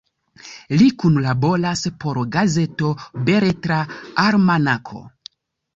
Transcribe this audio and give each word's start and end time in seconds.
Li 0.81 0.87
kunlaboras 1.03 1.83
por 2.05 2.21
gazeto 2.37 2.91
Beletra 3.29 3.83
Almanako. 4.27 5.07